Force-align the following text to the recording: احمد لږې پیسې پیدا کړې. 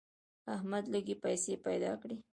احمد 0.55 0.83
لږې 0.93 1.15
پیسې 1.23 1.53
پیدا 1.65 1.91
کړې. 2.01 2.17